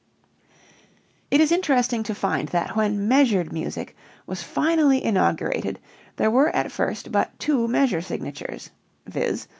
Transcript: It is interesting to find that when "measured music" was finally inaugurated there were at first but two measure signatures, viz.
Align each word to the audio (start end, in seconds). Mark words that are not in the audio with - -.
It 1.29 1.39
is 1.41 1.51
interesting 1.51 2.01
to 2.05 2.15
find 2.15 2.47
that 2.49 2.75
when 2.75 3.07
"measured 3.07 3.53
music" 3.53 3.95
was 4.25 4.41
finally 4.41 5.03
inaugurated 5.03 5.77
there 6.15 6.31
were 6.31 6.49
at 6.55 6.71
first 6.71 7.11
but 7.11 7.37
two 7.37 7.67
measure 7.67 8.01
signatures, 8.01 8.71
viz. 9.05 9.47